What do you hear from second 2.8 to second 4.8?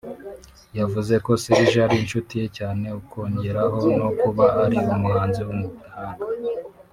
ukongeraho no kuba ari